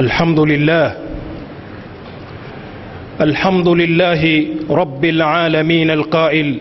الحمد 0.00 0.40
لله 0.40 0.96
الحمد 3.20 3.68
لله 3.68 4.46
رب 4.70 5.04
العالمين 5.04 5.90
القائل 5.90 6.58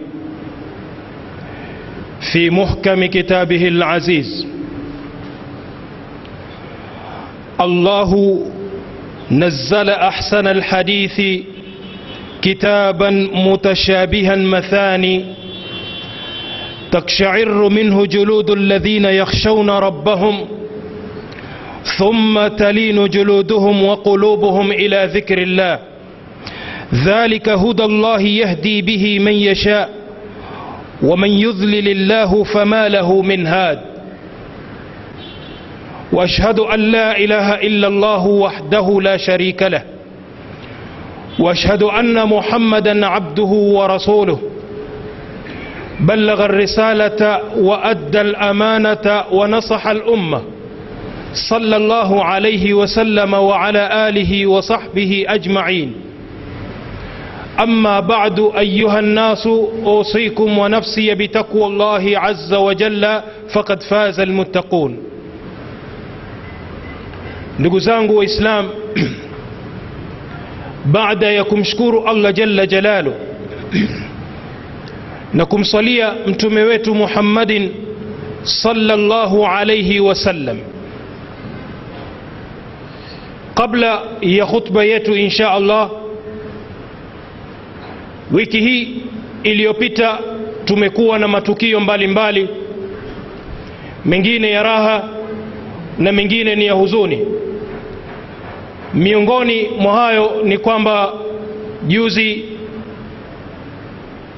في 2.31 2.49
محكم 2.49 3.05
كتابه 3.05 3.67
العزيز 3.67 4.47
الله 7.61 8.11
نزل 9.31 9.89
أحسن 9.89 10.47
الحديث 10.47 11.43
كتابا 12.41 13.09
متشابها 13.33 14.35
مثاني 14.35 15.25
تقشعر 16.91 17.69
منه 17.69 18.05
جلود 18.05 18.49
الذين 18.49 19.05
يخشون 19.05 19.69
ربهم 19.69 20.58
ثم 21.99 22.47
تلين 22.47 23.09
جلودهم 23.09 23.83
وقلوبهم 23.85 24.71
إلى 24.71 25.09
ذكر 25.13 25.37
الله. 25.37 25.79
ذلك 26.93 27.49
هدى 27.49 27.83
الله 27.83 28.21
يهدي 28.21 28.81
به 28.81 29.19
من 29.19 29.31
يشاء 29.31 29.89
ومن 31.03 31.29
يضلل 31.29 31.87
الله 31.87 32.43
فما 32.43 32.89
له 32.89 33.21
من 33.21 33.47
هاد. 33.47 33.79
وأشهد 36.13 36.59
أن 36.59 36.79
لا 36.79 37.17
إله 37.17 37.53
إلا 37.55 37.87
الله 37.87 38.27
وحده 38.27 39.01
لا 39.01 39.17
شريك 39.17 39.63
له. 39.63 39.83
وأشهد 41.39 41.83
أن 41.83 42.25
محمدا 42.25 43.05
عبده 43.05 43.51
ورسوله. 43.77 44.39
بلغ 45.99 46.45
الرسالة 46.45 47.39
وأدى 47.57 48.21
الأمانة 48.21 49.23
ونصح 49.31 49.87
الأمة. 49.87 50.41
صلى 51.33 51.75
الله 51.77 52.23
عليه 52.23 52.73
وسلم 52.73 53.33
وعلى 53.33 54.09
آله 54.09 54.47
وصحبه 54.47 55.25
أجمعين. 55.27 55.93
أما 57.59 57.99
بعد 57.99 58.39
أيها 58.57 58.99
الناس 58.99 59.47
أوصيكم 59.85 60.57
ونفسي 60.57 61.15
بتقوى 61.15 61.65
الله 61.65 62.19
عز 62.19 62.53
وجل 62.53 63.21
فقد 63.53 63.83
فاز 63.83 64.19
المتقون. 64.19 64.97
نقزانه 67.59 68.23
إسلام. 68.23 68.65
بعد 70.85 71.23
يكم 71.23 71.63
شكور 71.63 72.11
الله 72.11 72.31
جل 72.31 72.67
جلاله. 72.67 73.13
نكم 75.33 75.63
صليا 75.63 76.15
متمويت 76.27 76.89
محمد 76.89 77.71
صلى 78.43 78.93
الله 78.93 79.47
عليه 79.47 79.99
وسلم. 79.99 80.78
Kabla 83.59 84.01
ya 84.21 84.45
khutba 84.45 84.83
yetu 84.83 85.15
insha 85.15 85.51
allah 85.51 85.89
wiki 88.31 88.59
hii 88.61 89.01
iliyopita 89.43 90.19
tumekuwa 90.65 91.19
na 91.19 91.27
matukio 91.27 91.79
mbalimbali 91.79 92.43
mbali, 92.43 92.59
mengine 94.05 94.51
ya 94.51 94.63
raha 94.63 95.09
na 95.97 96.11
mengine 96.11 96.55
ni 96.55 96.65
ya 96.65 96.73
huzuni. 96.73 97.25
Miongoni 98.93 99.67
mwa 99.79 99.93
hayo 99.93 100.41
ni 100.43 100.57
kwamba 100.57 101.13
juzi 101.87 102.45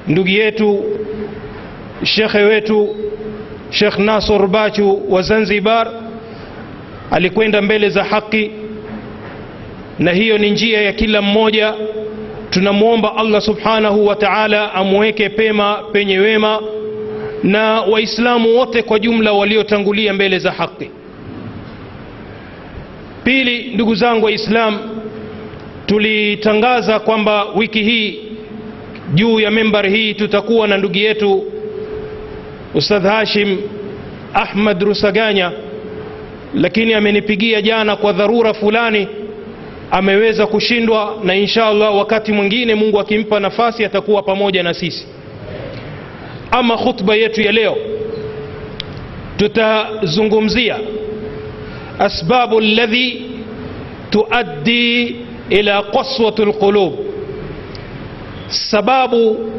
ndugu 0.08 0.28
yetu 0.28 0.84
shekhe 2.02 2.38
wetu 2.38 2.96
shekh 3.70 3.98
nasor 3.98 4.46
bachu 4.48 5.12
wa 5.12 5.22
zanzibar 5.22 5.90
alikwenda 7.10 7.62
mbele 7.62 7.88
za 7.88 8.04
haki 8.04 8.50
na 9.98 10.12
hiyo 10.12 10.38
ni 10.38 10.50
njia 10.50 10.82
ya 10.82 10.92
kila 10.92 11.22
mmoja. 11.22 11.74
Tunamwomba 12.50 13.16
allah 13.16 13.40
subhanahu 13.42 14.06
wa 14.06 14.16
taala 14.16 14.74
amweke 14.74 15.28
pema 15.28 15.74
penye 15.92 16.18
wema 16.18 16.60
na 17.42 17.80
waislamu 17.80 18.56
wote 18.56 18.82
kwa 18.82 18.98
jumla 18.98 19.32
waliotangulia 19.32 20.12
mbele 20.12 20.38
za 20.38 20.50
haki. 20.52 20.90
Pili 23.24 23.70
ndugu 23.74 23.94
zangu 23.94 24.24
waislam 24.26 24.78
tulitangaza 25.86 26.98
kwamba 27.00 27.44
wiki 27.56 27.82
hii 27.82 28.18
juu 29.14 29.40
ya 29.40 29.50
membari 29.50 29.90
hii 29.90 30.14
tutakuwa 30.14 30.68
na 30.68 30.78
ndugu 30.78 30.96
yetu 30.98 31.44
ustadh 32.74 33.06
hashim 33.06 33.58
ahmad 34.34 34.82
rusaganya 34.82 35.52
lakini 36.54 36.94
amenipigia 36.94 37.62
jana 37.62 37.96
kwa 37.96 38.12
dharura 38.12 38.54
fulani 38.54 39.08
ameweza 39.94 40.46
kushindwa 40.46 41.14
na 41.24 41.34
insha 41.34 41.66
allah 41.66 41.96
wakati 41.96 42.32
mwingine 42.32 42.74
mungu 42.74 43.00
akimpa 43.00 43.40
nafasi 43.40 43.84
atakuwa 43.84 44.22
pamoja 44.22 44.62
na 44.62 44.74
sisi. 44.74 45.06
Ama 46.50 46.76
khutba 46.78 47.14
yetu 47.14 47.40
ya 47.42 47.52
leo 47.52 47.76
tutazungumzia 49.36 50.76
asbabu 51.98 52.60
ladhi 52.60 53.22
tuaddi 54.10 55.16
ila 55.50 55.82
qaswati 55.82 56.42
lqulub 56.44 56.92
sababu 58.48 59.50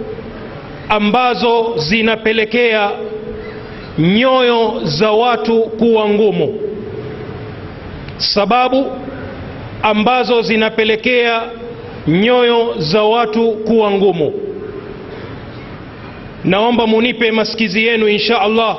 ambazo 0.89 1.73
zinapelekea 1.77 2.91
nyoyo 3.99 4.81
za 4.83 5.11
watu 5.11 5.61
kuwa 5.61 6.09
ngumu. 6.09 6.59
Sababu 8.17 8.85
ambazo 9.83 10.41
zinapelekea 10.41 11.41
nyoyo 12.07 12.75
za 12.77 13.03
watu 13.03 13.51
kuwa 13.51 13.91
ngumu. 13.91 14.33
Naomba 16.43 16.87
munipe 16.87 17.31
masikizi 17.31 17.85
yenu 17.87 18.07
insha 18.07 18.41
allah. 18.41 18.77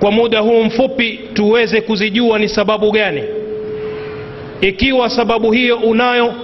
Kwa 0.00 0.10
muda 0.10 0.38
huu 0.40 0.62
mfupi 0.64 1.20
tuweze 1.34 1.80
kuzijua 1.80 2.38
ni 2.38 2.48
sababu 2.48 2.90
gani. 2.92 3.22
Ikiwa 4.60 5.10
sababu 5.10 5.52
hiyo 5.52 5.76
unayo 5.76 6.34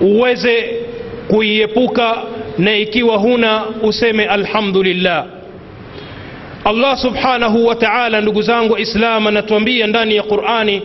uweze 0.00 0.70
kuiepuka 1.28 2.16
na 2.58 2.76
ikiwa 2.76 3.16
huna 3.16 3.62
useme 3.82 4.24
alhamdulillah. 4.26 5.24
Allah 6.64 6.96
subhanahu 6.98 7.66
wa 7.66 7.74
taala 7.74 8.20
ndugu 8.20 8.42
zangu 8.42 8.72
waislam 8.72 9.26
anatuambia 9.26 9.86
ndani 9.86 10.16
ya 10.16 10.22
qurani 10.22 10.82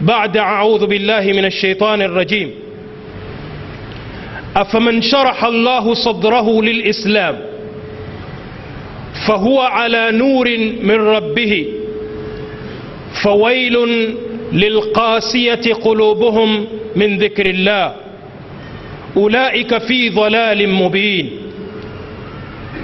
بعد 0.00 0.36
أعوذ 0.36 0.86
بالله 0.86 1.20
من 1.20 1.44
الشيطان 1.44 2.02
الرجيم. 2.02 2.50
أفمن 4.56 5.02
شرح 5.02 5.44
الله 5.44 5.94
صدره 5.94 6.62
للإسلام 6.62 7.38
فهو 9.26 9.60
على 9.60 10.10
نور 10.12 10.48
من 10.82 10.94
ربه 10.94 11.66
فويل 13.22 13.76
للقاسية 14.52 15.74
قلوبهم 15.74 16.66
من 16.96 17.18
ذكر 17.18 17.46
الله. 17.46 17.94
أولئك 19.16 19.78
في 19.78 20.08
ضلال 20.08 20.68
مبين. 20.68 21.30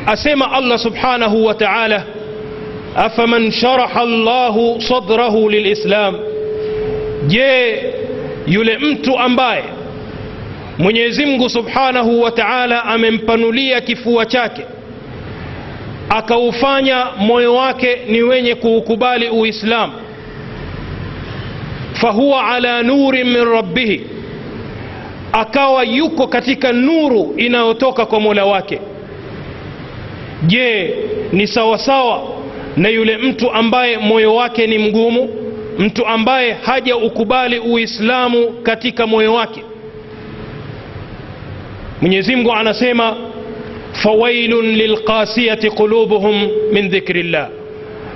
أسمع 0.08 0.58
الله 0.58 0.76
سبحانه 0.76 1.34
وتعالى 1.34 2.02
أفمن 2.96 3.50
شرح 3.50 3.98
الله 3.98 4.78
صدره 4.78 5.50
للإسلام؟ 5.50 6.33
Je 7.26 7.82
yule 8.46 8.78
mtu 8.78 9.18
ambaye 9.18 9.64
mwenyezi 10.78 11.26
mungu 11.26 11.48
subhanahu 11.50 12.22
wa 12.22 12.30
taala 12.30 12.84
amempanulia 12.84 13.80
kifua 13.80 14.26
chake 14.26 14.62
akaufanya 16.08 17.06
moyo 17.18 17.54
wake 17.54 17.98
ni 18.08 18.22
wenye 18.22 18.54
kuukubali 18.54 19.28
uislamu 19.28 19.92
fahuwa 21.92 22.46
ala 22.50 22.82
nuri 22.82 23.24
min 23.24 23.44
rabbihi 23.44 24.06
akawa 25.32 25.84
yuko 25.84 26.26
katika 26.26 26.72
nuru 26.72 27.34
inayotoka 27.36 28.06
kwa 28.06 28.20
mola 28.20 28.44
wake. 28.44 28.80
Je 30.42 30.94
ni 31.32 31.46
sawasawa 31.46 32.22
na 32.76 32.88
yule 32.88 33.16
mtu 33.16 33.50
ambaye 33.52 33.98
moyo 33.98 34.34
wake 34.34 34.66
ni 34.66 34.78
mgumu 34.78 35.28
mtu 35.78 36.06
ambaye 36.06 36.52
haja 36.52 36.96
ukubali 36.96 37.58
uislamu 37.58 38.50
katika 38.62 39.06
moyo 39.06 39.34
wake 39.34 39.62
mwenyezi 42.00 42.36
mungu 42.36 42.52
anasema 42.52 43.16
fawailun 43.92 44.66
lilqasiyati 44.66 45.70
qulubuhum 45.70 46.48
min 46.72 46.88
dhikri 46.88 47.22
llah 47.22 47.48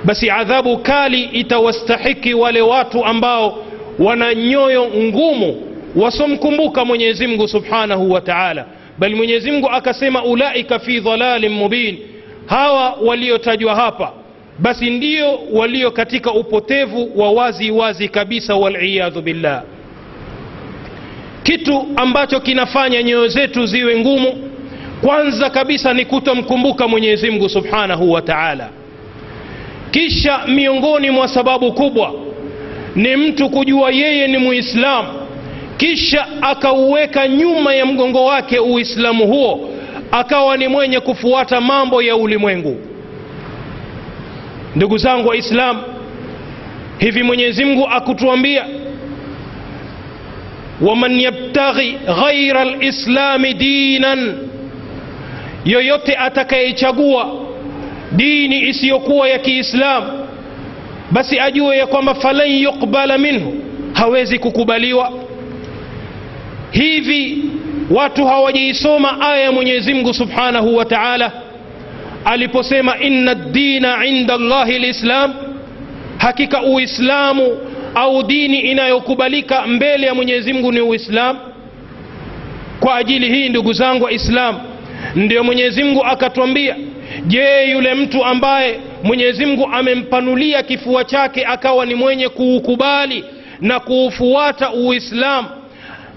basi 0.04 0.30
adhabu 0.30 0.78
kali 0.78 1.22
itawastahiki 1.22 2.34
wale 2.34 2.60
watu 2.60 3.04
ambao 3.04 3.58
wana 3.98 4.34
nyoyo 4.34 4.86
ngumu 4.96 5.62
wasomkumbuka 5.96 6.84
mwenyezi 6.84 7.26
mungu 7.26 7.48
subhanahu 7.48 8.10
wa 8.12 8.20
taala 8.20 8.66
bali 8.98 9.14
mwenyezi 9.14 9.50
mungu 9.50 9.68
akasema 9.70 10.24
ulaika 10.24 10.78
fi 10.78 11.00
dhalalin 11.00 11.52
mubin 11.52 11.98
hawa 12.46 12.90
waliotajwa 13.04 13.74
hapa 13.74 14.12
basi 14.58 14.90
ndio 14.90 15.38
walio 15.52 15.90
katika 15.90 16.32
upotevu 16.32 17.10
wa 17.20 17.30
wazi 17.32 17.70
wazi 17.70 18.08
kabisa 18.08 18.54
waliyadhu 18.54 19.22
billah. 19.22 19.62
Kitu 21.42 21.86
ambacho 21.96 22.40
kinafanya 22.40 23.02
nyoyo 23.02 23.28
zetu 23.28 23.66
ziwe 23.66 24.00
ngumu 24.00 24.50
kwanza 25.00 25.50
kabisa 25.50 25.94
ni 25.94 26.04
kutomkumbuka 26.04 26.88
mwenyezi 26.88 27.30
mungu 27.30 27.48
subhanahu 27.48 28.12
wa 28.12 28.22
taala. 28.22 28.68
Kisha 29.90 30.40
miongoni 30.46 31.10
mwa 31.10 31.28
sababu 31.28 31.72
kubwa 31.72 32.12
ni 32.96 33.16
mtu 33.16 33.50
kujua 33.50 33.90
yeye 33.90 34.26
ni 34.28 34.38
muislamu 34.38 35.08
kisha 35.76 36.26
akauweka 36.42 37.28
nyuma 37.28 37.74
ya 37.74 37.86
mgongo 37.86 38.24
wake 38.24 38.58
uislamu 38.58 39.26
huo 39.26 39.70
akawa 40.10 40.56
ni 40.56 40.68
mwenye 40.68 41.00
kufuata 41.00 41.60
mambo 41.60 42.02
ya 42.02 42.16
ulimwengu 42.16 42.76
ndugu 44.78 44.98
zangu 44.98 45.28
waislamu 45.28 45.82
hivi 46.98 47.22
mwenyezi 47.22 47.64
mungu 47.64 47.88
akutuambia 47.88 48.64
waman 50.80 51.20
yabtaghi 51.20 51.98
ghaira 52.20 52.64
lislami 52.64 53.54
dinan 53.54 54.34
yoyote 55.64 56.16
atakayechagua 56.16 57.28
dini 58.12 58.60
isiyokuwa 58.68 59.28
ya 59.28 59.38
kiislamu 59.38 60.26
basi 61.10 61.40
ajue 61.40 61.76
ya 61.76 61.86
kwamba 61.86 62.14
falan 62.14 62.50
yuqbala 62.50 63.18
minhu 63.18 63.54
hawezi 63.92 64.38
kukubaliwa. 64.38 65.12
Hivi 66.70 67.38
watu 67.90 68.26
hawajaisoma 68.26 69.20
aya 69.20 69.36
ya 69.44 69.52
mwenyezi 69.52 69.94
mungu 69.94 70.14
subhanahu 70.14 70.76
wa 70.76 70.84
taala 70.84 71.32
aliposema 72.32 72.98
inna 72.98 73.34
dina 73.34 74.06
inda 74.06 74.36
llahi 74.36 74.78
lislam 74.78 75.34
hakika 76.18 76.62
uislamu 76.62 77.58
au 77.94 78.22
dini 78.22 78.58
inayokubalika 78.60 79.66
mbele 79.66 80.06
ya 80.06 80.14
mwenyezi 80.14 80.52
mungu 80.52 80.72
ni 80.72 80.80
uislamu. 80.80 81.38
Kwa 82.80 82.96
ajili 82.96 83.28
hii 83.34 83.48
ndugu 83.48 83.72
zangu 83.72 84.04
waislamu 84.04 84.60
ndio 85.14 85.44
mwenyezi 85.44 85.84
mungu 85.84 86.04
akatwambia 86.04 86.76
je 87.26 87.70
yule 87.70 87.94
mtu 87.94 88.24
ambaye 88.24 88.80
mwenyezi 89.02 89.46
mungu 89.46 89.68
amempanulia 89.72 90.62
kifua 90.62 91.04
chake 91.04 91.44
akawa 91.46 91.86
ni 91.86 91.94
mwenye 91.94 92.28
kuukubali 92.28 93.24
na 93.60 93.80
kuufuata 93.80 94.72
uislamu 94.72 95.48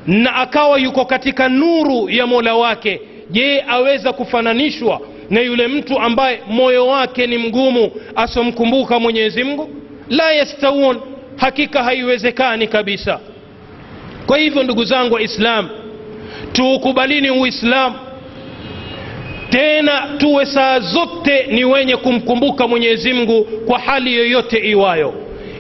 na 0.07 0.35
akawa 0.35 0.79
yuko 0.79 1.05
katika 1.05 1.49
nuru 1.49 2.09
ya 2.09 2.27
mola 2.27 2.55
wake 2.55 3.01
je 3.29 3.63
aweza 3.67 4.13
kufananishwa 4.13 5.01
na 5.31 5.41
yule 5.41 5.67
mtu 5.67 5.99
ambaye 5.99 6.39
moyo 6.47 6.87
wake 6.87 7.27
ni 7.27 7.37
mgumu 7.37 7.91
asomkumbuka 8.15 8.99
mwenyezi 8.99 9.43
mungu? 9.43 9.69
La 10.09 10.31
yastawun 10.31 10.97
hakika 11.37 11.83
haiwezekani 11.83 12.67
kabisa. 12.67 13.19
Kwa 14.25 14.37
hivyo 14.37 14.63
ndugu 14.63 14.83
zangu 14.83 15.13
waislam 15.15 15.69
tuukubalini 16.51 17.29
uislamu. 17.31 17.95
Tena 19.49 20.07
tuwe 20.17 20.45
saa 20.45 20.79
zote 20.79 21.47
ni 21.47 21.63
wenye 21.65 21.97
kumkumbuka 21.97 22.67
mwenyezi 22.67 23.13
mungu 23.13 23.43
kwa 23.43 23.79
hali 23.79 24.15
yoyote 24.15 24.57
iwayo 24.57 25.13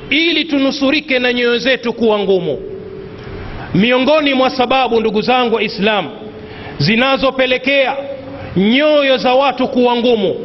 ili 0.09 0.45
tunusurike 0.45 1.19
na 1.19 1.33
nyoyo 1.33 1.57
zetu 1.57 1.93
kuwa 1.93 2.19
ngumu. 2.19 2.59
Miongoni 3.73 4.33
mwa 4.33 4.49
sababu 4.49 4.99
ndugu 4.99 5.21
zangu 5.21 5.55
waislamu 5.55 6.09
zinazopelekea 6.77 7.95
nyoyo 8.55 9.17
za 9.17 9.33
watu 9.33 9.67
kuwa 9.67 9.95
ngumu. 9.95 10.35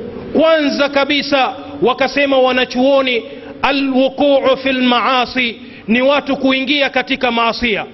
Kwanza 0.41 0.89
kabisa 0.89 1.55
wakasema 1.83 2.39
wanachuoni 2.39 3.23
alwuquu 3.63 4.57
fi 4.63 4.73
lmaasi 4.73 5.57
ni 5.89 6.03
watu 6.03 6.37
kuingia 6.37 6.91
katika 6.91 7.31
maasia 7.31 7.85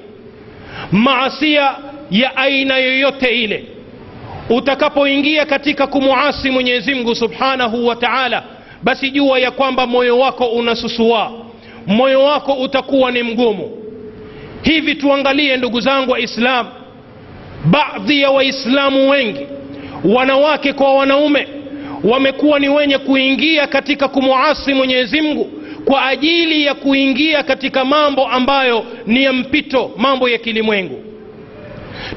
maasia 0.92 1.74
ya 2.10 2.36
aina 2.36 2.76
yoyote 2.76 3.26
ile. 3.42 3.64
Utakapoingia 4.50 5.46
katika 5.46 5.86
kumuasi 5.86 6.50
mwenyezi 6.50 6.94
mungu 6.94 7.14
subhanahu 7.14 7.86
wa 7.86 7.96
taala 7.96 8.42
basi 8.82 9.10
jua 9.10 9.38
ya 9.38 9.50
kwamba 9.50 9.86
moyo 9.86 10.18
wako 10.18 10.44
unasusua 10.46 11.32
moyo 11.86 12.22
wako 12.24 12.52
utakuwa 12.52 13.10
ni 13.10 13.22
mgumu. 13.22 13.70
Hivi 14.62 14.94
tuangalie 14.94 15.56
ndugu 15.56 15.80
zangu 15.80 16.10
waislam 16.12 16.66
baadhi 17.64 18.20
ya 18.20 18.30
waislamu 18.30 19.10
wengi 19.10 19.46
wanawake 20.04 20.72
kwa 20.72 20.94
wanaume 20.94 21.48
wamekuwa 22.04 22.58
ni 22.58 22.68
wenye 22.68 22.98
kuingia 22.98 23.66
katika 23.66 24.08
kumuasi 24.08 24.74
mwenyezi 24.74 25.20
mungu 25.20 25.50
kwa 25.84 26.06
ajili 26.06 26.64
ya 26.66 26.74
kuingia 26.74 27.42
katika 27.42 27.84
mambo 27.84 28.28
ambayo 28.28 28.84
ni 29.06 29.22
ya 29.24 29.32
mpito 29.32 29.90
mambo 29.96 30.28
ya 30.28 30.38
kilimwengu. 30.38 31.04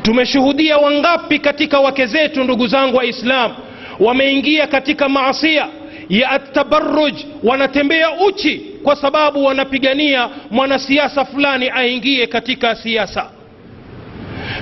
Tumeshuhudia 0.02 0.78
wangapi 0.78 1.40
katika 1.40 1.80
wake 1.80 2.06
zetu 2.06 2.44
ndugu 2.44 2.68
zangu 2.68 2.98
waislam 2.98 3.52
wameingia 4.00 4.68
katika 4.68 5.10
maasia 5.10 5.68
ya 6.10 6.32
atabaruj 6.32 7.14
wanatembea 7.44 8.12
uchi 8.28 8.62
kwa 8.84 8.96
sababu 8.96 9.46
wanapigania 9.46 10.30
mwanasiasa 10.52 11.26
fulani 11.26 11.70
aingie 11.70 12.28
katika 12.28 12.76
siasa. 12.76 13.30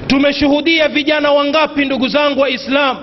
Tumeshuhudia 0.08 0.88
vijana 0.88 1.32
wangapi 1.32 1.86
ndugu 1.86 2.08
zangu 2.08 2.40
waislam 2.42 2.98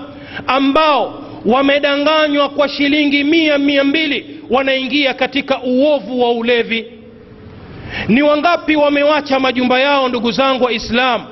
ambao 0.47 1.23
wamedanganywa 1.45 2.49
kwa 2.49 2.69
shilingi 2.69 3.23
mia 3.23 3.57
mia 3.57 3.83
mbili 3.83 4.39
wanaingia 4.49 5.13
katika 5.13 5.61
uovu 5.63 6.21
wa 6.21 6.31
ulevi. 6.31 6.85
Ni 8.07 8.21
wangapi 8.21 8.75
wamewacha 8.75 9.39
majumba 9.39 9.79
yao 9.79 10.09
ndugu 10.09 10.31
zangu 10.31 10.63
waislamu 10.63 11.23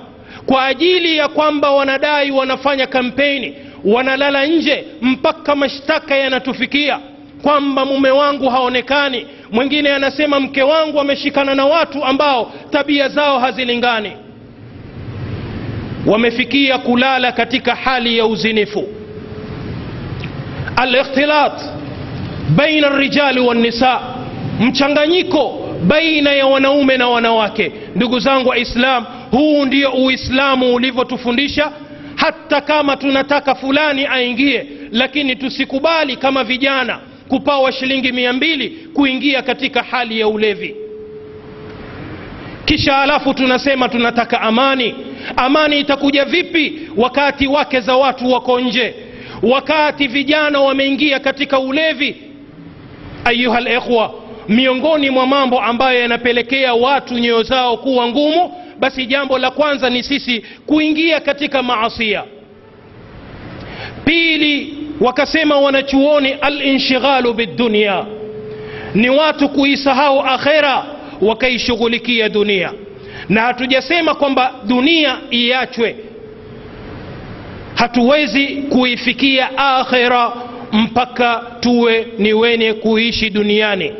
kwa 0.45 0.65
ajili 0.65 1.17
ya 1.17 1.27
kwamba 1.27 1.71
wanadai 1.71 2.31
wanafanya 2.31 2.87
kampeni 2.87 3.55
wanalala 3.85 4.45
nje 4.45 4.85
mpaka 5.01 5.55
mashtaka 5.55 6.15
yanatufikia 6.15 6.99
kwamba 7.41 7.85
mume 7.85 8.09
wangu 8.09 8.49
haonekani? 8.49 9.27
Mwingine 9.51 9.89
anasema 9.91 10.39
mke 10.39 10.63
wangu 10.63 10.99
ameshikana 10.99 11.55
na 11.55 11.65
watu 11.65 12.03
ambao 12.05 12.51
tabia 12.71 13.09
zao 13.09 13.39
hazilingani 13.39 14.11
wamefikia 16.05 16.77
kulala 16.77 17.31
katika 17.31 17.75
hali 17.75 18.17
ya 18.17 18.25
uzinifu. 18.25 18.87
Alikhtilat 20.75 21.61
baina 22.55 22.89
rijali 22.89 23.39
wannisa 23.39 24.01
mchanganyiko 24.59 25.69
baina 25.87 26.31
ya 26.33 26.45
wanaume 26.47 26.97
na 26.97 27.07
wanawake. 27.09 27.71
Ndugu 27.95 28.19
zangu 28.19 28.49
waislam 28.49 29.05
huu 29.31 29.65
ndio 29.65 29.91
uislamu 29.91 30.75
ulivyotufundisha. 30.75 31.71
Hata 32.15 32.61
kama 32.61 32.97
tunataka 32.97 33.55
fulani 33.55 34.05
aingie 34.05 34.65
lakini 34.91 35.35
tusikubali 35.35 36.15
kama 36.17 36.43
vijana 36.43 36.99
kupawa 37.27 37.71
shilingi 37.71 38.11
mia 38.11 38.33
mbili 38.33 38.69
kuingia 38.93 39.41
katika 39.41 39.83
hali 39.83 40.19
ya 40.19 40.27
ulevi 40.27 40.75
kisha 42.69 42.97
alafu 43.01 43.33
tunasema 43.33 43.89
tunataka 43.89 44.41
amani. 44.41 44.95
Amani 45.37 45.79
itakuja 45.79 46.25
vipi 46.25 46.81
wakati 46.97 47.47
wake 47.47 47.79
za 47.79 47.95
watu 47.95 48.31
wako 48.31 48.59
nje? 48.59 48.95
Wakati 49.43 50.07
vijana 50.07 50.59
wameingia 50.59 51.19
katika 51.19 51.59
ulevi? 51.59 52.15
Ayuha 53.25 53.59
lekhwa 53.59 54.13
miongoni 54.49 55.09
mwa 55.09 55.27
mambo 55.27 55.61
ambayo 55.61 55.99
yanapelekea 55.99 56.73
watu 56.73 57.13
nyoyo 57.13 57.43
zao 57.43 57.77
kuwa 57.77 58.07
ngumu 58.07 58.51
basi 58.79 59.05
jambo 59.05 59.37
la 59.39 59.51
kwanza 59.51 59.89
ni 59.89 60.03
sisi 60.03 60.43
kuingia 60.65 61.19
katika 61.19 61.63
maasia 61.63 62.23
pili 64.05 64.73
wakasema 65.01 65.55
wanachuoni 65.59 66.29
alinshighalu 66.31 67.33
bidunia 67.33 68.05
ni 68.95 69.09
watu 69.09 69.49
kuisahau 69.49 70.19
akhera 70.21 70.85
wakaishughulikia 71.21 72.29
dunia. 72.29 72.73
Na 73.29 73.41
hatujasema 73.41 74.15
kwamba 74.15 74.53
dunia 74.67 75.17
iachwe. 75.31 75.95
Hatuwezi 77.75 78.47
kuifikia 78.47 79.57
akhera 79.57 80.31
mpaka 80.71 81.41
tuwe 81.59 82.07
ni 82.17 82.33
wenye 82.33 82.73
kuishi 82.73 83.29
duniani. 83.29 83.91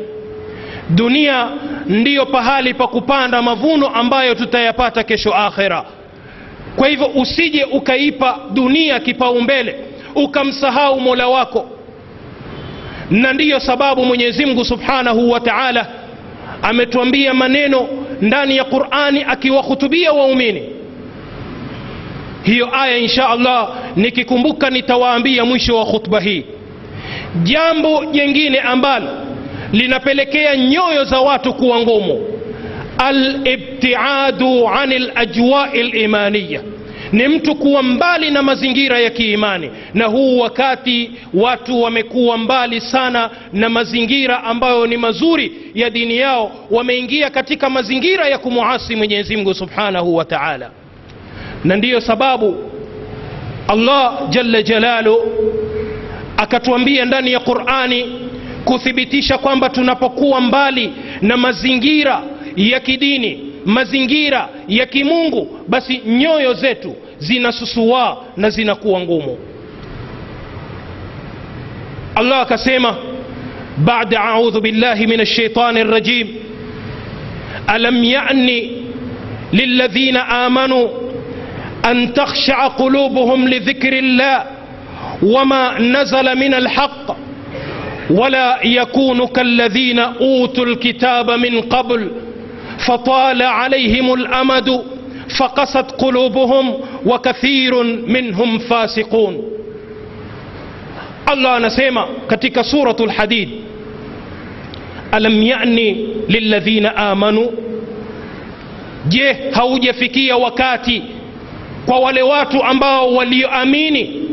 Dunia 0.90 1.48
ndiyo 1.86 2.26
pahali 2.26 2.74
pa 2.74 2.86
kupanda 2.86 3.42
mavuno 3.42 3.86
ambayo 3.88 4.34
tutayapata 4.34 5.02
kesho 5.02 5.34
akhera 5.34 5.84
kwa 6.76 6.88
hivyo 6.88 7.06
usije 7.06 7.64
ukaipa 7.64 8.38
dunia 8.52 9.00
kipaumbele 9.00 9.76
ukamsahau 10.14 11.00
mola 11.00 11.28
wako. 11.28 11.68
Na 13.10 13.32
ndiyo 13.32 13.60
sababu 13.60 14.04
mwenyezi 14.04 14.46
mungu 14.46 14.64
subhanahu 14.64 15.30
wa 15.30 15.40
taala 15.40 15.86
ametuambia 16.62 17.34
maneno 17.34 17.88
ndani 18.20 18.56
ya 18.56 18.64
qurani 18.64 19.24
akiwahutubia 19.28 20.12
waumini. 20.12 20.62
Hiyo 22.42 22.68
aya 22.80 22.98
insha 22.98 23.28
allah 23.28 23.68
nikikumbuka 23.96 24.70
nitawaambia 24.70 25.44
mwisho 25.44 25.76
wa 25.76 25.86
khutba 25.86 26.20
hii. 26.20 26.44
Jambo 27.42 28.04
jengine 28.04 28.58
ambalo 28.60 29.08
linapelekea 29.72 30.56
nyoyo 30.56 31.04
za 31.04 31.20
watu 31.20 31.54
kuwa 31.54 31.80
ngumu 31.80 32.26
alibtiadu 32.98 34.68
an 34.68 34.90
lajwai 35.14 35.82
limaniya 35.82 36.60
ni 37.12 37.28
mtu 37.28 37.54
kuwa 37.54 37.82
mbali 37.82 38.30
na 38.30 38.42
mazingira 38.42 38.98
ya 38.98 39.10
kiimani. 39.10 39.70
Na 39.94 40.04
huu 40.06 40.38
wakati 40.38 41.10
watu 41.34 41.82
wamekuwa 41.82 42.38
mbali 42.38 42.80
sana 42.80 43.30
na 43.52 43.68
mazingira 43.68 44.44
ambayo 44.44 44.86
ni 44.86 44.96
mazuri 44.96 45.52
ya 45.74 45.90
dini 45.90 46.16
yao 46.16 46.52
wameingia 46.70 47.30
katika 47.30 47.70
mazingira 47.70 48.28
ya 48.28 48.38
kumuasi 48.38 48.96
mwenyezi 48.96 49.36
mungu 49.36 49.54
subhanahu 49.54 50.16
wa 50.16 50.24
taala. 50.24 50.70
Na 51.64 51.76
ndiyo 51.76 52.00
sababu 52.00 52.56
allah 53.68 54.28
jalla 54.28 54.62
jalalu 54.62 55.16
akatuambia 56.36 57.04
ndani 57.04 57.32
ya 57.32 57.40
qurani 57.40 58.06
kuthibitisha 58.64 59.38
kwamba 59.38 59.68
tunapokuwa 59.70 60.40
mbali 60.40 60.92
na 61.22 61.36
mazingira 61.36 62.22
ya 62.56 62.80
kidini 62.80 63.49
mazingira 63.64 64.48
ya 64.68 64.86
kimungu 64.86 65.60
basi 65.68 66.00
nyoyo 66.06 66.52
zetu 66.54 66.96
zinasusuaa 67.18 68.16
na 68.36 68.50
zinakuwa 68.50 69.00
ngumu 69.00 69.38
allah 72.14 72.40
akasema 72.40 72.96
bada 73.76 74.20
audhu 74.24 74.60
billahi 74.60 75.06
min 75.06 75.20
alshaitani 75.20 75.84
rajim 75.84 76.28
alam 77.66 78.04
yani 78.04 78.72
lilladhina 79.52 80.28
amanu 80.28 80.88
an 81.82 82.12
takhshaa 82.12 82.70
qulubuhum 82.70 83.46
lidhikri 83.46 84.00
llah 84.00 84.44
wama 85.22 85.78
nazala 85.78 86.34
min 86.34 86.54
alhaq 86.54 87.16
ولا 88.10 88.58
يكونوا 88.64 89.26
كالذين 89.26 89.98
اوتوا 89.98 90.64
الكتاب 90.64 91.30
من 91.30 91.60
قبل 91.60 92.10
فطال 92.86 93.42
عليهم 93.42 94.14
الأمد 94.14 94.84
فقست 95.38 95.90
قلوبهم 95.98 96.74
وكثير 97.06 97.82
منهم 98.06 98.58
فاسقون. 98.58 99.42
الله 101.32 101.58
نسيما 101.58 102.06
كتك 102.30 102.60
سورة 102.60 102.96
الحديد. 103.00 103.50
ألم 105.14 105.42
يعني 105.42 106.06
للذين 106.28 106.86
آمنوا؟ 106.86 107.50
جيه 109.08 109.50
هوج 109.54 109.90
فكي 109.90 110.32
وكاتي. 110.32 111.02
وولوات 111.88 112.54
أمبا 112.54 113.00
وليؤمين 113.00 114.26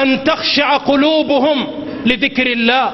أن 0.00 0.24
تخشع 0.24 0.76
قلوبهم 0.76 1.66
لذكر 2.06 2.46
الله. 2.46 2.92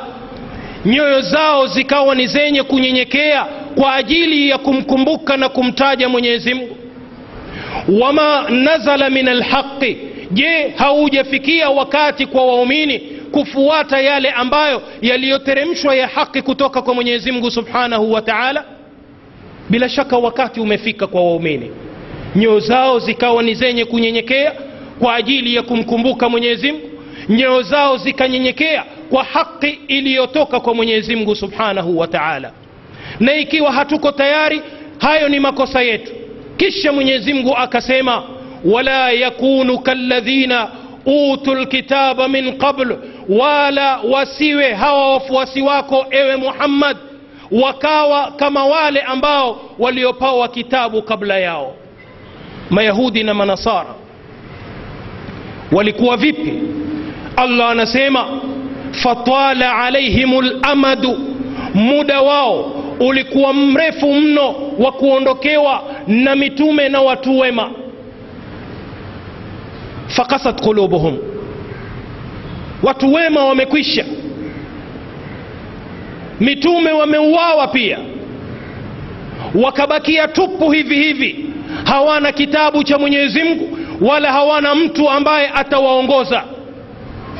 نيوزاو 0.86 1.66
زكاو 1.66 2.12
نزيني 2.12 2.62
كنينيكيا. 2.62 3.59
Kwa 3.74 3.94
ajili 3.94 4.48
ya 4.48 4.58
kumkumbuka 4.58 5.36
na 5.36 5.48
kumtaja 5.48 6.08
mwenyezi 6.08 6.54
mungu. 6.54 6.76
Wama 8.00 8.46
nazala 8.50 9.10
min 9.10 9.28
alhaqi 9.28 9.96
je 10.30 10.68
haujafikia 10.76 11.70
wakati 11.70 12.26
kwa 12.26 12.46
waumini 12.46 12.98
kufuata 13.32 14.00
yale 14.00 14.30
ambayo 14.30 14.82
yaliyoteremshwa 15.02 15.94
ya 15.94 16.08
haki 16.08 16.42
kutoka 16.42 16.82
kwa 16.82 16.94
mwenyezi 16.94 17.32
mungu 17.32 17.50
subhanahu 17.50 18.12
wa 18.12 18.22
taala? 18.22 18.64
Bila 19.70 19.88
shaka 19.88 20.18
wakati 20.18 20.60
umefika 20.60 21.06
kwa 21.06 21.20
waumini. 21.24 21.70
Nyoyo 22.36 22.60
zao 22.60 22.98
zikawa 22.98 23.42
ni 23.42 23.54
zenye 23.54 23.84
kunyenyekea 23.84 24.52
kwa 24.98 25.14
ajili 25.14 25.54
ya 25.54 25.62
kumkumbuka 25.62 26.28
mwenyezi 26.28 26.72
mungu. 26.72 26.86
Nyoyo 27.28 27.62
zao 27.62 27.96
zikanyenyekea 27.96 28.84
kwa 29.10 29.24
haki 29.24 29.78
iliyotoka 29.88 30.60
kwa 30.60 30.74
mwenyezi 30.74 31.16
mungu 31.16 31.36
subhanahu 31.36 31.98
wa 31.98 32.06
taala 32.08 32.52
na 33.20 33.34
ikiwa 33.34 33.72
hatuko 33.72 34.12
tayari 34.12 34.62
hayo 34.98 35.28
ni 35.28 35.40
makosa 35.40 35.82
yetu 35.82 36.12
kisha 36.56 36.92
mwenyezi 36.92 37.34
mungu 37.34 37.56
akasema 37.56 38.22
wala 38.64 39.10
yakunu 39.10 39.78
kalladhina 39.78 40.68
utu 41.32 41.54
lkitaba 41.54 42.28
min 42.28 42.58
qabl 42.58 42.96
wala 43.28 43.98
wasiwe 44.10 44.74
hawa 44.74 45.12
wafuasi 45.12 45.62
wako 45.62 46.06
ewe 46.10 46.36
muhammad 46.36 46.96
wakawa 47.50 48.30
kama 48.32 48.64
wale 48.66 49.00
ambao 49.00 49.60
waliopawa 49.78 50.48
kitabu 50.48 51.02
kabla 51.02 51.38
yao 51.38 51.74
mayahudi 52.70 53.22
na 53.22 53.34
manasara 53.34 53.94
walikuwa 55.72 56.16
vipi 56.16 56.52
allah 57.36 57.70
anasema 57.70 58.40
fatala 58.90 59.78
alaihim 59.78 60.40
lamadu 60.40 61.18
muda 61.74 62.20
wao 62.20 62.72
ulikuwa 63.00 63.52
mrefu 63.54 64.14
mno 64.14 64.54
wa 64.78 64.92
kuondokewa 64.92 65.82
na 66.06 66.36
mitume 66.36 66.88
na 66.88 67.00
watu 67.00 67.38
wema. 67.38 67.70
Fakasat 70.06 70.62
qulubuhum. 70.62 71.18
Watu 72.82 73.12
wema 73.14 73.44
wamekwisha. 73.44 74.04
Mitume 76.40 76.92
wameuawa 76.92 77.68
pia. 77.68 77.98
Wakabakia 79.54 80.28
tupu 80.28 80.70
hivi 80.70 80.94
hivi. 80.96 81.44
Hawana 81.84 82.32
kitabu 82.32 82.84
cha 82.84 82.98
mwenyezi 82.98 83.42
mungu 83.42 83.78
wala 84.00 84.32
hawana 84.32 84.74
mtu 84.74 85.10
ambaye 85.10 85.48
atawaongoza. 85.54 86.44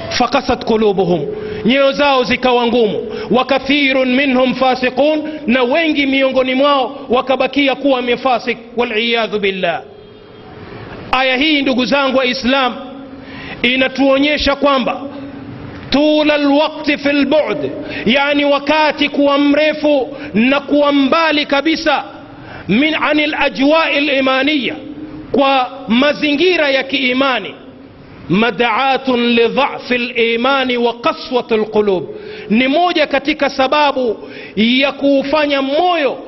Fakasat 0.08 0.64
qulubuhum. 0.64 1.26
Nyoyo 1.64 1.92
zao 1.92 2.22
zikawa 2.24 2.66
ngumu 2.66 3.12
وكثير 3.30 4.04
منهم 4.04 4.52
فاسقون 4.52 5.32
نوينجي 5.48 6.06
ميونغوني 6.06 6.54
مواو 6.54 6.90
وكبكي 7.08 7.66
يقوى 7.66 8.02
من 8.02 8.16
فاسق 8.16 8.56
والعياذ 8.76 9.38
بالله. 9.38 9.82
آية 11.14 11.34
هي 11.34 11.62
ندقزانق 11.62 12.22
إسلام. 12.22 12.76
إن 13.64 13.94
تونيش 13.94 14.50
كوامبا 14.50 15.10
طول 15.92 16.30
الوقت 16.30 16.90
في 16.90 17.10
البعد. 17.10 17.70
يعني 18.06 18.44
وكاتي 18.44 19.08
كوامريف 19.08 19.86
نكوامبالي 20.34 21.44
كبسة 21.44 22.04
من 22.68 22.94
عن 22.94 23.20
الأجواء 23.20 23.98
الإيمانية. 23.98 24.76
ومزنجيرا 25.34 26.68
يكي 26.68 26.96
إيماني. 26.96 27.54
مدعاة 28.30 29.10
لضعف 29.10 29.92
الإيمان 29.92 30.76
وقسوة 30.76 31.46
القلوب. 31.52 32.14
Ni 32.50 32.68
moja 32.68 33.06
katika 33.06 33.50
sababu 33.50 34.16
ya 34.56 34.92
kuufanya 34.92 35.62
moyo 35.62 36.18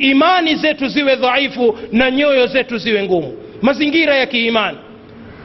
imani 0.00 0.54
zetu 0.54 0.88
ziwe 0.88 1.16
dhaifu 1.16 1.78
na 1.92 2.10
nyoyo 2.10 2.46
zetu 2.46 2.78
ziwe 2.78 3.02
ngumu. 3.02 3.36
Mazingira 3.62 4.14
ya 4.14 4.26
kiimani. 4.26 4.78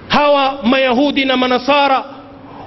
Hawa 0.07 0.59
mayahudi 0.63 1.25
na 1.25 1.37
manasara 1.37 2.03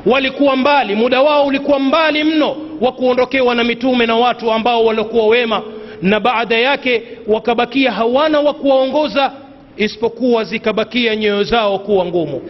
walikuwa 0.07 0.57
mbali 0.57 0.95
muda 0.95 1.23
wao 1.23 1.47
ulikuwa 1.47 1.79
mbali 1.79 2.25
mno 2.25 2.57
wa 2.81 2.93
kuondokewa 2.93 3.55
na 3.55 3.65
mitume 3.65 4.07
na 4.07 4.17
watu 4.17 4.53
ambao 4.53 4.85
waliokuwa 4.85 5.27
wema 5.27 5.63
na 6.03 6.21
baada 6.21 6.59
yake 6.59 7.03
wakabakia 7.27 7.93
hawana 7.93 8.41
wa 8.41 8.55
kuwaongoza 8.55 9.33
isipokuwa 9.77 10.45
zikabakia 10.45 11.17
nyoyo 11.17 11.43
zao 11.45 11.79
kuwa 11.79 12.05
ngumu. 12.05 12.43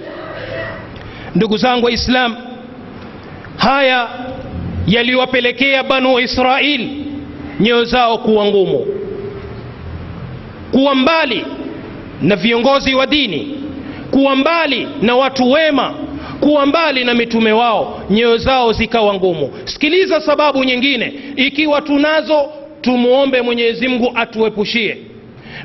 Ndugu 1.35 1.57
zangu 1.57 1.87
waislam 1.87 2.37
haya 3.57 4.09
yaliwapelekea 4.89 5.83
banu 5.83 6.19
israil 6.21 6.89
nyoyo 7.61 7.85
zao 7.85 8.19
kuwa 8.19 8.45
ngumu 8.45 8.87
kuwa 10.73 10.95
mbali 10.95 11.45
na 12.23 12.37
viongozi 12.37 12.95
wa 12.95 13.07
dini 13.07 13.55
kuwa 14.11 14.37
mbali 14.37 14.89
na 15.03 15.17
watu 15.17 15.51
wema 15.51 15.95
kuwa 16.41 16.67
mbali 16.67 17.05
na 17.05 17.15
mitume 17.15 17.53
wao 17.53 18.01
nyoyo 18.11 18.37
zao 18.37 18.73
zikawa 18.73 19.15
ngumu. 19.15 19.51
Sikiliza 19.65 20.21
sababu 20.21 20.65
nyingine. 20.65 21.13
Ikiwa 21.37 21.81
tunazo 21.83 22.49
tumwombe 22.81 23.43
mwenyezi 23.43 23.89
mungu 23.89 24.13
atuepushie 24.15 24.97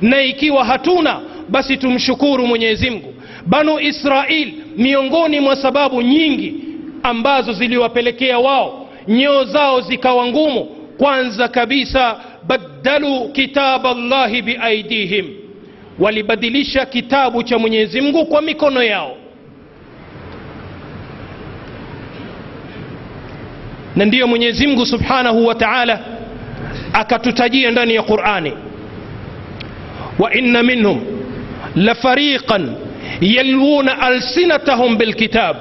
na 0.02 0.22
ikiwa 0.24 0.66
hatuna 0.66 1.20
basi 1.50 1.78
tumshukuru 1.78 2.48
mwenyezi 2.48 2.90
mungu. 2.90 3.14
Banu 3.46 3.80
israil 3.80 4.54
miongoni 4.78 5.40
mwa 5.40 5.56
sababu 5.56 6.02
nyingi 6.02 6.54
ambazo 7.04 7.54
ziliwapelekea 7.54 8.40
wao 8.40 8.83
nyoo 9.08 9.44
zao 9.44 9.82
zikawa 9.82 10.28
ngumu 10.28 10.66
kwanza 10.98 11.48
kabisa 11.48 12.16
baddalu 12.48 13.30
kitaba 13.30 13.94
llahi 13.94 14.42
biaidihim 14.42 15.30
walibadilisha 16.00 16.86
kitabu 16.86 17.44
cha 17.44 17.60
mwenyezi 17.60 18.02
mungu 18.02 18.26
kwa 18.26 18.42
mikono 18.42 18.84
yao 18.84 19.16
na 23.96 24.06
ndiyo 24.06 24.28
mwenyezi 24.28 24.68
mungu 24.68 24.86
subhanahu 24.86 25.46
wa 25.46 25.56
taala 25.56 26.00
akatutajia 26.94 27.72
ndani 27.72 27.96
ya 27.96 28.04
qurani 28.04 28.54
wa 30.20 30.34
inna 30.34 30.64
minhum 30.64 31.02
lafariqan 31.76 32.76
yalwuna 33.22 34.00
alsinatahum 34.02 34.98
bilkitab 34.98 35.56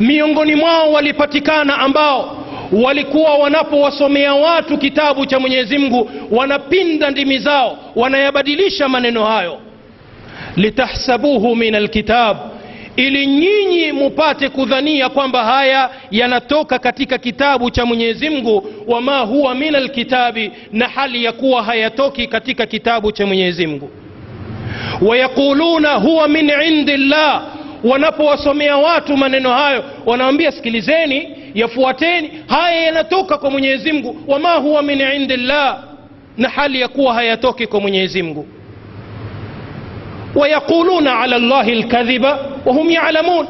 miongoni 0.00 0.54
mwao 0.54 0.92
walipatikana 0.92 1.78
ambao 1.78 2.36
walikuwa 2.72 3.34
wanapowasomea 3.38 4.34
watu 4.34 4.78
kitabu 4.78 5.26
cha 5.26 5.38
mwenyezi 5.40 5.78
mungu 5.78 6.10
wanapinda 6.30 7.10
ndimi 7.10 7.38
zao 7.38 7.78
wanayabadilisha 7.96 8.88
maneno 8.88 9.24
hayo. 9.24 9.58
Litahsabuhu 10.56 11.56
min 11.56 11.74
alkitab 11.74 12.36
ili 12.96 13.26
nyinyi 13.26 13.92
mupate 13.92 14.48
kudhania 14.48 15.08
kwamba 15.08 15.44
haya 15.44 15.90
yanatoka 16.10 16.78
katika 16.78 17.18
kitabu 17.18 17.70
cha 17.70 17.86
mwenyezi 17.86 18.30
mungu 18.30 18.70
wama 18.86 19.18
huwa 19.20 19.54
min 19.54 19.74
alkitabi 19.74 20.50
na 20.72 20.88
hali 20.88 21.24
ya 21.24 21.32
kuwa 21.32 21.62
hayatoki 21.62 22.26
katika 22.26 22.66
kitabu 22.66 23.12
cha 23.12 23.26
mwenyezi 23.26 23.66
mungu. 23.66 23.90
Wayaquluna 25.00 25.94
huwa 25.94 26.28
min 26.28 26.50
indi 26.66 26.96
llah 26.96 27.42
wanapowasomea 27.84 28.76
watu 28.76 29.16
maneno 29.16 29.50
hayo 29.50 29.84
wanawambia 30.06 30.52
sikilizeni 30.52 31.28
yafuateni. 31.54 32.30
Haya 32.46 32.80
yanatoka 32.80 33.38
kwa 33.38 33.50
mwenyezi 33.50 33.92
mungu. 33.92 34.16
Wama 34.26 34.54
huwa 34.54 34.82
min 34.82 35.00
indillah. 35.00 35.82
Na 36.36 36.48
hali 36.48 36.80
ya 36.80 36.88
kuwa 36.88 37.14
hayatoki 37.14 37.66
kwa 37.66 37.80
mwenyezi 37.80 38.22
mungu. 38.22 38.46
Wayaquluna 40.34 41.18
ala 41.20 41.38
llahi 41.38 41.74
lkadhiba 41.74 42.38
wahum 42.64 42.90
yalamun. 42.90 43.46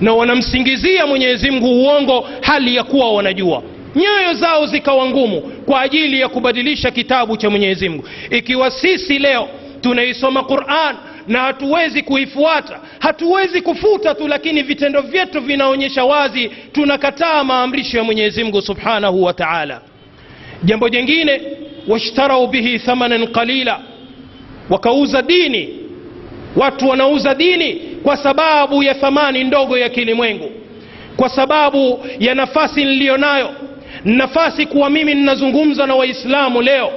Na 0.00 0.12
wanamsingizia 0.14 1.06
mwenyezi 1.06 1.50
mungu 1.50 1.66
uongo 1.82 2.28
hali 2.40 2.76
ya 2.76 2.84
kuwa 2.84 3.12
wanajua. 3.12 3.62
Nyoyo 3.94 4.32
zao 4.34 4.66
zikawa 4.66 5.06
ngumu 5.06 5.40
kwa 5.40 5.80
ajili 5.80 6.20
ya 6.20 6.28
kubadilisha 6.28 6.90
kitabu 6.90 7.36
cha 7.36 7.50
mwenyezi 7.50 7.88
mungu. 7.88 8.04
Ikiwa 8.30 8.70
sisi 8.70 9.18
leo 9.18 9.48
tunaisoma 9.80 10.42
quran 10.44 10.96
na 11.28 11.40
hatuwezi 11.40 12.02
kuifuata. 12.02 12.80
Hatuwezi 12.98 13.60
kufuta 13.62 14.14
tu 14.14 14.28
lakini 14.28 14.62
vitendo 14.62 15.00
vyetu 15.00 15.40
vinaonyesha 15.40 16.04
wazi 16.04 16.50
tunakataa 16.72 17.44
maamrisho 17.44 17.98
ya 17.98 18.04
mwenyezi 18.04 18.44
mungu 18.44 18.62
subhanahu 18.62 19.22
wa 19.24 19.32
taala. 19.32 19.80
Jambo 20.64 20.88
jingine 20.88 21.40
washtarau 21.88 22.46
bihi 22.46 22.78
thamanan 22.78 23.26
qalila 23.26 23.80
wakauza 24.70 25.22
dini. 25.22 25.68
Watu 26.56 26.88
wanauza 26.88 27.34
dini 27.34 27.72
kwa 28.02 28.16
sababu 28.16 28.82
ya 28.82 28.94
thamani 28.94 29.44
ndogo 29.44 29.78
ya 29.78 29.88
kilimwengu 29.88 30.50
kwa 31.16 31.28
sababu 31.28 32.06
ya 32.18 32.34
nafasi 32.34 32.84
niliyonayo, 32.84 33.50
nafasi 34.04 34.66
kuwa 34.66 34.90
mimi 34.90 35.14
ninazungumza 35.14 35.86
na 35.86 35.94
waislamu 35.94 36.62
leo. 36.62 36.92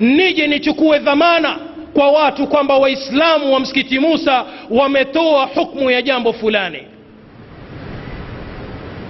Nije 0.00 0.46
nichukue 0.46 0.98
dhamana 0.98 1.58
kwa 1.94 2.10
watu 2.10 2.46
kwamba 2.46 2.76
waislamu 2.76 3.52
wa 3.54 3.60
msikiti 3.60 3.98
musa 3.98 4.44
wametoa 4.70 5.44
hukmu 5.54 5.90
ya 5.90 6.02
jambo 6.02 6.32
fulani. 6.32 6.78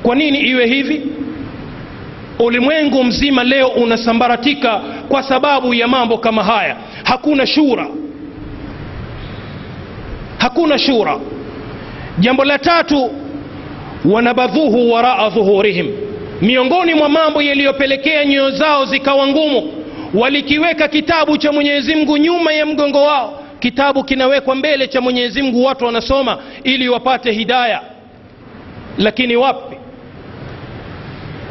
Kwa 0.03 0.15
nini 0.15 0.39
iwe 0.39 0.67
hivi? 0.67 1.03
Ulimwengu 2.39 3.05
mzima 3.05 3.45
leo 3.45 3.69
unasambaratika 3.69 4.81
kwa 5.09 5.23
sababu 5.23 5.75
ya 5.75 5.89
mambo 5.89 6.19
kama 6.19 6.45
haya. 6.45 6.77
Hakuna 7.05 7.47
shura. 7.47 7.87
Hakuna 10.39 10.79
shura. 10.79 11.19
Jambo 12.19 12.45
la 12.45 12.59
tatu 12.59 13.11
wanabadhuhu 14.05 14.93
waraa 14.93 15.31
dhuhurihim. 15.31 15.91
Miongoni 16.43 16.95
mwa 16.95 17.09
mambo 17.09 17.43
yaliyopelekea 17.43 18.25
nyoyo 18.25 18.51
zao 18.51 18.85
zikawa 18.85 19.27
ngumu 19.27 19.73
walikiweka 20.15 20.89
kitabu 20.89 21.37
cha 21.39 21.53
mwenyezi 21.53 21.95
mungu 21.97 22.17
nyuma 22.17 22.53
ya 22.53 22.67
mgongo 22.67 23.03
wao. 23.03 23.41
Kitabu 23.61 24.05
kinawekwa 24.05 24.55
mbele 24.55 24.89
cha 24.89 25.01
mwenyezi 25.01 25.43
mungu 25.43 25.65
watu 25.65 25.85
wanasoma 25.85 26.39
ili 26.65 26.89
wapate 26.89 27.33
hidaya. 27.33 27.81
Lakini 28.99 29.37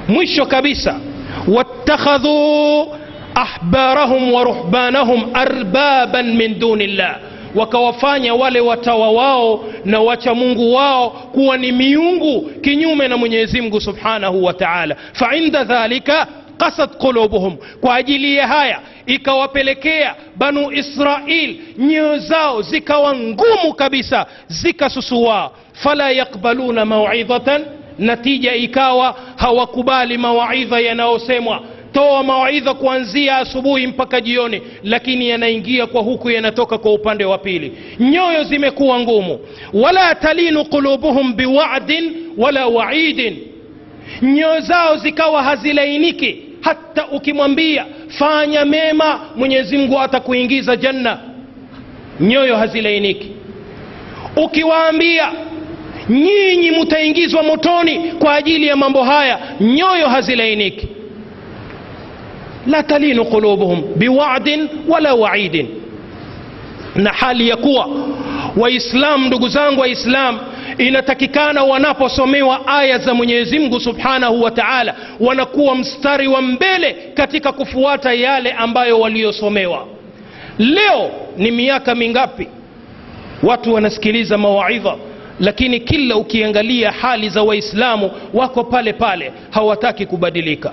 mwisho 0.08 0.46
kabisa 0.46 1.00
wattakhadhuu 1.48 2.88
ahbarahum 3.36 4.34
wa 4.34 4.44
ruhbanahum 4.44 5.24
arbaban 5.34 6.36
min 6.36 6.60
duni 6.60 6.88
llah 6.88 7.18
wakawafanya 7.56 8.34
wale 8.36 8.60
watawa 8.60 9.12
wao 9.12 9.66
na 9.86 10.00
wacha 10.00 10.34
mungu 10.34 10.74
wao 10.74 11.10
kuwa 11.10 11.58
ni 11.58 11.72
miungu 11.72 12.42
kinyume 12.42 13.08
na 13.08 13.18
mwenyezi 13.18 13.62
mungu 13.62 13.82
subhanahu 13.82 14.44
wa 14.44 14.54
taala. 14.54 14.96
Fainda 15.14 15.64
dhalika 15.64 16.28
kasat 16.64 16.98
qulubuhum. 16.98 17.58
Kwa 17.82 17.96
ajili 17.96 18.36
ya 18.36 18.48
haya 18.48 18.80
ikawapelekea 19.06 20.16
banu 20.36 20.72
israil 20.72 21.56
nyoyo 21.78 22.18
zao 22.18 22.62
zikawa 22.62 23.16
ngumu 23.16 23.74
kabisa 23.76 24.26
zikasusuaa 24.48 25.50
fala 25.74 26.12
yaqbaluna 26.12 26.86
mauidhatan 26.86 27.66
natija 28.00 28.56
ikawa 28.56 29.16
hawakubali 29.36 30.18
mawaidha 30.18 30.80
yanayosemwa. 30.80 31.62
Toa 31.94 32.24
mawaidha 32.24 32.74
kuanzia 32.74 33.38
asubuhi 33.38 33.88
mpaka 33.88 34.22
jioni 34.22 34.62
lakini 34.84 35.30
yanaingia 35.30 35.88
kwa 35.88 36.02
huku 36.02 36.30
yanatoka 36.30 36.78
kwa 36.78 36.94
upande 36.94 37.26
wa 37.26 37.38
pili. 37.38 37.78
Nyoyo 38.00 38.44
zimekuwa 38.44 39.00
ngumu. 39.00 39.40
Wala 39.74 40.16
talinu 40.16 40.66
qulubuhum 40.66 41.34
biwadin 41.36 42.14
wala 42.38 42.68
waidin. 42.68 43.38
Nyoyo 44.22 44.60
zao 44.60 44.98
zikawa 44.98 45.44
hazilainiki 45.44 46.43
hata 46.64 47.08
ukimwambia 47.08 47.86
fanya 48.08 48.66
mema 48.66 49.20
mwenyezi 49.36 49.78
mungu 49.78 50.00
atakuingiza 50.00 50.76
janna. 50.76 51.18
Nyoyo 52.20 52.56
hazilainiki. 52.58 53.32
Ukiwaambia 54.36 55.32
nyinyi 56.10 56.72
mutaingizwa 56.72 57.44
motoni 57.44 57.98
kwa 58.20 58.36
ajili 58.36 58.68
ya 58.68 58.76
mambo 58.76 59.04
haya 59.04 59.40
nyoyo 59.60 60.08
hazilainiki. 60.10 60.88
La 62.68 62.84
talinu 62.84 63.26
qulubuhum 63.26 63.84
biwadin 63.96 64.70
wala 64.88 65.14
waidin. 65.14 65.68
Na 66.96 67.10
hali 67.14 67.50
ya 67.50 67.58
kuwa 67.58 67.90
waislam 68.58 69.26
ndugu 69.28 69.48
zangu 69.48 69.82
waislam 69.82 70.40
inatakikana 70.78 71.64
wanaposomewa 71.64 72.68
aya 72.68 72.98
za 72.98 73.14
mwenyezi 73.14 73.60
mungu 73.60 73.80
subhanahu 73.80 74.42
wa 74.42 74.52
taala 74.52 74.96
wanakuwa 75.20 75.76
mstari 75.76 76.28
wa 76.28 76.42
mbele 76.42 76.96
katika 77.14 77.52
kufuata 77.52 78.14
yale 78.14 78.52
ambayo 78.52 79.00
waliosomewa. 79.00 79.86
Leo 80.60 81.12
ni 81.38 81.52
miaka 81.52 81.96
mingapi? 81.96 82.48
Watu 83.44 83.74
wanasikiliza 83.74 84.38
mawaidha 84.38 84.96
lakini 85.40 85.80
kila 85.80 86.16
ukiangalia 86.18 86.92
hali 86.92 87.30
za 87.30 87.44
waislamu 87.44 88.12
wako 88.34 88.64
pale 88.64 88.94
pale 88.94 89.32
hawataki 89.52 90.06
kubadilika 90.06 90.72